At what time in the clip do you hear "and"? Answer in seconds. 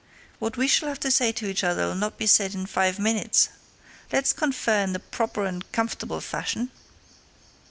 5.45-5.71